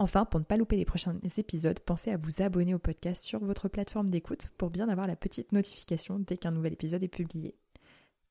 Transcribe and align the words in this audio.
Enfin, 0.00 0.24
pour 0.24 0.38
ne 0.38 0.44
pas 0.44 0.56
louper 0.56 0.76
les 0.76 0.84
prochains 0.84 1.18
épisodes, 1.38 1.80
pensez 1.80 2.12
à 2.12 2.16
vous 2.16 2.40
abonner 2.40 2.72
au 2.72 2.78
podcast 2.78 3.24
sur 3.24 3.40
votre 3.40 3.68
plateforme 3.68 4.10
d'écoute 4.10 4.48
pour 4.56 4.70
bien 4.70 4.88
avoir 4.88 5.08
la 5.08 5.16
petite 5.16 5.50
notification 5.50 6.20
dès 6.20 6.36
qu'un 6.36 6.52
nouvel 6.52 6.74
épisode 6.74 7.02
est 7.02 7.08
publié. 7.08 7.56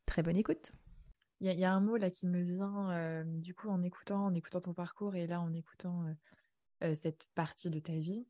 Très 0.05 0.23
bonne 0.23 0.37
écoute. 0.37 0.71
Il 1.41 1.51
y, 1.51 1.65
a 1.65 1.71
un 1.71 1.81
mot 1.81 1.97
là 1.97 2.09
qui 2.09 2.25
me 2.25 2.41
vient 2.41 2.89
euh, 2.91 3.23
du 3.23 3.53
coup 3.53 3.69
en 3.69 3.83
écoutant, 3.83 4.25
en 4.25 4.33
écoutant 4.33 4.61
ton 4.61 4.73
parcours 4.73 5.15
et 5.15 5.27
là 5.27 5.39
en 5.39 5.53
écoutant 5.53 6.03
euh, 6.05 6.13
euh, 6.85 6.95
cette 6.95 7.27
partie 7.35 7.69
de 7.69 7.79
ta 7.79 7.93
vie 7.93 8.25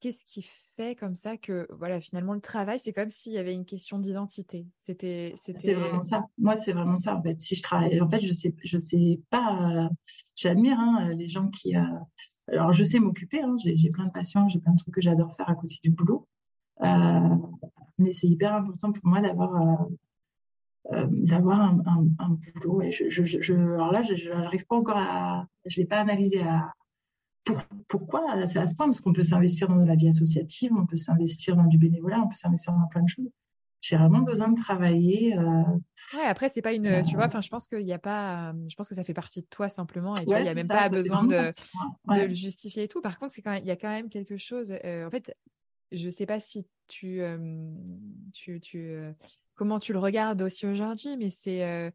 qu'est-ce 0.00 0.24
qui 0.24 0.46
fait 0.76 0.94
comme 0.94 1.14
ça 1.14 1.36
que 1.36 1.66
voilà 1.70 2.00
finalement 2.00 2.34
le 2.34 2.40
travail 2.40 2.78
c'est 2.78 2.92
comme 2.92 3.10
s'il 3.10 3.32
y 3.32 3.38
avait 3.38 3.54
une 3.54 3.64
question 3.64 3.98
d'identité? 3.98 4.66
C'était 4.76 5.34
c'est 5.36 5.74
vraiment 5.74 6.02
ça. 6.02 6.26
Moi 6.38 6.56
c'est 6.56 6.72
vraiment 6.72 6.96
ça 6.96 7.16
en 7.16 7.22
fait. 7.22 7.40
Si 7.40 7.54
je 7.54 7.62
travaille 7.62 8.00
en 8.00 8.08
fait 8.08 8.18
je 8.18 8.32
sais 8.32 8.54
je 8.62 8.78
sais 8.78 9.20
pas 9.30 9.88
j'admire 10.36 10.78
hein, 10.78 11.10
les 11.14 11.28
gens 11.28 11.48
qui 11.48 11.76
euh, 11.76 11.82
alors 12.48 12.72
je 12.72 12.82
sais 12.84 12.98
m'occuper 12.98 13.42
hein, 13.42 13.56
j'ai 13.58 13.90
plein 13.90 14.06
de 14.06 14.12
passions 14.12 14.48
j'ai 14.48 14.60
plein 14.60 14.72
de 14.72 14.78
trucs 14.78 14.94
que 14.94 15.00
j'adore 15.00 15.34
faire 15.34 15.48
à 15.48 15.54
côté 15.54 15.76
du 15.82 15.90
boulot. 15.90 16.26
Euh, 16.82 17.36
mais 17.98 18.12
c'est 18.12 18.28
hyper 18.28 18.54
important 18.54 18.92
pour 18.92 19.04
moi 19.06 19.20
d'avoir 19.20 19.56
euh, 20.92 21.06
d'avoir 21.10 21.60
un, 21.60 21.82
un, 22.18 22.38
boulot. 22.54 22.82
Et 22.82 22.92
je, 22.92 23.08
je, 23.10 23.24
je, 23.24 23.54
alors 23.54 23.92
là 23.92 24.02
je 24.02 24.30
n'arrive 24.30 24.64
pas 24.66 24.76
encore 24.76 24.96
à 24.96 25.46
je 25.66 25.80
l'ai 25.80 25.86
pas 25.86 25.98
analysé 25.98 26.40
à, 26.42 26.72
pourquoi 27.88 28.46
c'est 28.46 28.58
à 28.58 28.66
ce 28.66 28.74
point? 28.74 28.86
Parce 28.86 29.00
qu'on 29.00 29.12
peut 29.12 29.22
s'investir 29.22 29.68
dans 29.68 29.76
la 29.76 29.94
vie 29.94 30.08
associative, 30.08 30.72
on 30.76 30.86
peut 30.86 30.96
s'investir 30.96 31.56
dans 31.56 31.66
du 31.66 31.78
bénévolat, 31.78 32.20
on 32.20 32.28
peut 32.28 32.36
s'investir 32.36 32.72
dans 32.72 32.86
plein 32.88 33.02
de 33.02 33.08
choses. 33.08 33.30
J'ai 33.80 33.96
vraiment 33.96 34.20
besoin 34.20 34.48
de 34.48 34.60
travailler. 34.60 35.36
Euh, 35.36 35.62
ouais, 36.14 36.24
après 36.26 36.48
c'est 36.48 36.62
pas 36.62 36.72
une, 36.72 37.02
tu 37.04 37.14
vois, 37.14 37.26
enfin 37.26 37.40
je 37.40 37.48
pense 37.48 37.68
qu'il 37.68 37.84
n'y 37.84 37.92
a 37.92 37.98
pas, 37.98 38.52
je 38.68 38.74
pense 38.74 38.88
que 38.88 38.94
ça 38.94 39.04
fait 39.04 39.14
partie 39.14 39.42
de 39.42 39.46
toi 39.46 39.68
simplement 39.68 40.16
et 40.16 40.20
tu 40.20 40.26
vois, 40.26 40.40
il 40.40 40.44
n'y 40.44 40.48
a 40.48 40.54
même 40.54 40.66
pas 40.66 40.88
besoin 40.88 41.22
de, 41.22 41.50
de, 42.12 42.20
le 42.22 42.34
justifier 42.34 42.84
et 42.84 42.88
tout. 42.88 43.00
Par 43.00 43.18
contre, 43.20 43.32
c'est 43.32 43.42
quand 43.42 43.54
il 43.54 43.66
y 43.66 43.70
a 43.70 43.76
quand 43.76 43.88
même 43.88 44.08
quelque 44.08 44.36
chose. 44.36 44.74
Euh, 44.84 45.06
en 45.06 45.10
fait, 45.10 45.32
je 45.92 46.08
sais 46.08 46.26
pas 46.26 46.40
si 46.40 46.66
tu, 46.88 47.20
euh, 47.20 47.38
tu, 48.32 48.60
tu 48.60 49.00
comment 49.54 49.78
tu 49.78 49.92
le 49.92 50.00
regardes 50.00 50.42
aussi 50.42 50.66
aujourd'hui, 50.66 51.16
mais 51.16 51.30
c'est, 51.30 51.92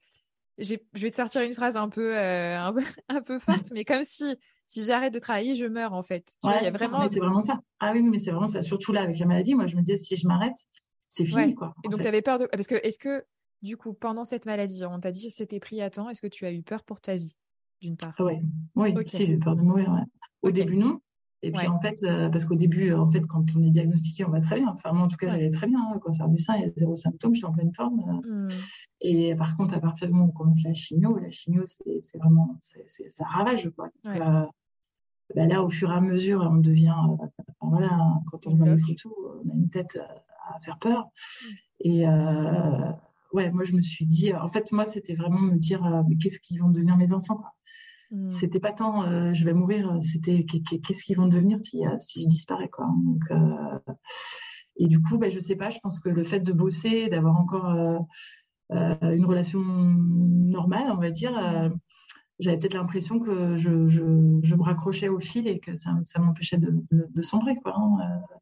je 0.58 0.78
vais 0.96 1.12
te 1.12 1.16
sortir 1.18 1.42
une 1.42 1.53
phrase 1.53 1.75
un 1.75 1.90
peu, 1.90 2.18
un 2.18 2.72
peu, 2.72 2.84
un 3.09 3.22
peu 3.22 3.40
forte, 3.40 3.72
mais 3.74 3.84
comme 3.84 4.06
si 4.06 4.38
si 4.68 4.84
j'arrête 4.84 5.13
de 5.13 5.19
travailler, 5.19 5.56
je 5.56 5.66
meurs 5.66 5.94
en 5.94 6.03
fait. 6.03 6.25
il 6.44 6.50
y 6.50 6.68
a 6.68 6.72
vraiment. 6.72 7.07
C'est 7.07 7.19
vraiment 7.19 7.41
ça. 7.41 7.59
Ah 7.79 7.91
oui, 7.94 8.01
mais 8.01 8.19
c'est 8.19 8.31
vraiment 8.31 8.47
ça. 8.47 8.62
Surtout 8.62 8.91
là 8.91 9.01
avec 9.01 9.19
la 9.19 9.25
maladie, 9.25 9.56
moi 9.56 9.68
je 9.68 9.75
me 9.75 9.81
disais 9.81 9.97
si 9.97 10.16
je 10.16 10.28
m'arrête, 10.28 10.56
c'est 11.09 11.25
fini 11.25 11.53
quoi. 11.53 11.74
Et 11.84 11.90
donc 11.90 12.01
tu 12.01 12.07
avais 12.07 12.22
peur 12.22 12.40
de 12.40 12.47
parce 12.47 12.68
que 12.68 12.75
est-ce 12.75 12.97
que 12.97 13.25
du 13.62 13.78
coup 13.78 13.94
pendant 13.94 14.25
cette 14.25 14.46
maladie, 14.46 14.84
on 14.85 15.00
t'a 15.00 15.12
dit 15.12 15.28
que 15.28 15.34
c'était 15.34 15.59
pris 15.59 15.81
à 15.81 15.90
temps, 15.90 16.09
est-ce 16.09 16.22
que 16.22 16.28
tu 16.28 16.46
as 16.46 16.52
eu 16.52 16.63
peur 16.63 16.84
pour 16.84 17.02
ta 17.02 17.16
vie 17.16 17.35
d'une 17.81 17.97
part? 17.97 18.16
Oui, 18.19 18.35
oui, 18.75 18.94
si 19.07 19.25
j'ai 19.25 19.34
eu 19.34 19.40
peur 19.40 19.56
de 19.56 19.62
mourir. 19.62 19.94
Au 20.41 20.52
début 20.52 20.78
non. 20.78 21.00
Et 21.46 21.52
puis 21.52 21.68
en 21.68 21.79
fait, 21.79 22.02
euh, 22.03 22.29
parce 22.29 22.46
qu'au 22.46 22.56
début, 22.56 22.94
en 22.94 23.06
fait, 23.06 23.19
quand 23.28 23.44
on 23.53 23.63
est 23.63 23.69
diagnostiqué, 23.69 24.23
on 24.23 24.29
va 24.29 24.40
très 24.40 24.56
bien. 24.56 24.69
Enfin, 24.69 24.94
moi, 24.94 25.03
en 25.03 25.07
tout 25.09 25.18
cas, 25.18 25.29
j'allais 25.29 25.50
très 25.50 25.68
bien. 25.68 25.78
Hein. 25.78 26.00
Cancer 26.00 26.29
du 26.29 26.40
sein, 26.40 26.56
il 26.56 26.62
y 26.62 26.66
a 26.66 26.69
zéro 26.78 26.96
symptôme, 26.96 27.35
je 27.35 27.40
suis 27.40 27.46
en 27.46 27.52
pleine 27.52 27.73
forme. 27.73 28.00
Euh. 28.00 28.46
Mmh. 28.46 28.47
Et 29.03 29.36
par 29.36 29.56
contre, 29.58 29.75
à 29.75 29.80
partir 29.80 30.08
du 30.08 30.14
moment 30.14 30.28
où 30.28 30.30
on 30.30 30.31
commence 30.31 30.64
la 30.64 30.74
chimio, 30.74 31.18
la 31.18 31.30
chimio, 31.30 31.64
c'est 31.66 32.18
vraiment, 32.18 32.58
ça 32.62 33.25
ravage, 33.25 33.69
quoi. 33.75 33.90
Euh, 34.06 34.46
bah 35.36 35.47
là, 35.47 35.64
au 35.64 35.69
fur 35.69 35.91
et 35.91 35.96
à 35.96 36.02
mesure, 36.02 36.47
on 36.50 36.58
devient, 36.58 36.96
euh, 37.22 37.25
voilà, 37.62 37.97
quand 38.30 38.46
on 38.47 38.56
voit 38.56 38.69
les 38.69 38.78
photos, 38.78 39.14
on 39.46 39.50
a 39.50 39.53
une 39.53 39.69
tête 39.69 39.97
euh, 39.97 40.53
à 40.53 40.59
faire 40.59 40.78
peur. 40.80 41.09
Et 41.80 42.08
euh, 42.08 42.91
ouais, 43.34 43.52
moi, 43.52 43.64
je 43.64 43.74
me 43.74 43.81
suis 43.81 44.06
dit, 44.06 44.34
en 44.34 44.47
fait, 44.47 44.72
moi, 44.72 44.86
c'était 44.86 45.16
vraiment 45.16 45.40
me 45.40 45.58
dire, 45.58 45.81
qu'est-ce 46.22 46.40
qu'ils 46.40 46.62
vont 46.62 46.70
devenir 46.70 46.97
mes 46.97 47.14
enfants 47.14 47.38
quoi. 47.38 47.53
Mm. 48.12 48.31
C'était 48.31 48.59
pas 48.59 48.74
tant, 48.74 49.34
je 49.34 49.46
vais 49.46 49.53
mourir, 49.53 49.97
c'était 50.02 50.46
qu'est-ce 50.46 51.03
qu'ils 51.03 51.18
vont 51.18 51.28
devenir 51.28 51.58
si, 51.59 51.81
si 52.00 52.24
je 52.24 52.28
disparais, 52.28 52.70
quoi. 52.70 52.88
Donc, 53.03 53.24
et 54.75 54.88
du 54.88 55.02
coup, 55.02 55.18
bah, 55.18 55.30
je 55.30 55.40
sais 55.40 55.56
pas, 55.56 55.70
je 55.70 55.80
pense 55.80 56.00
que 56.00 56.09
le 56.09 56.24
fait 56.24 56.40
de 56.40 56.52
bosser, 56.52 57.08
d'avoir 57.08 57.38
encore 57.38 58.06
une 58.73 59.25
relation 59.25 59.59
normale, 59.59 60.91
on 60.91 60.97
va 60.97 61.09
dire, 61.09 61.34
j'avais 62.39 62.57
peut-être 62.57 62.73
l'impression 62.73 63.19
que 63.19 63.57
je, 63.57 63.88
je, 63.88 64.01
je, 64.44 64.56
me 64.56 64.63
raccrochais 64.63 65.09
au 65.09 65.19
fil 65.19 65.47
et 65.47 65.59
que 65.59 65.75
ça, 65.75 65.91
ça 66.03 66.19
m'empêchait 66.19 66.57
de, 66.57 66.73
de, 66.91 67.22
sombrer. 67.22 67.56
Quoi, 67.56 67.73
hein, 67.75 67.97
euh. 68.01 68.35